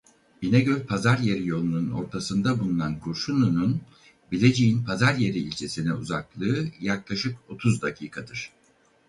[0.41, 3.81] İnegöl-Pazaryeri yolunun ortasında bulunan Kurşunlu'nun
[4.31, 8.51] Bilecik'in Pazaryeri ilçesine uzaklığı yaklaşık otuz dakikadır.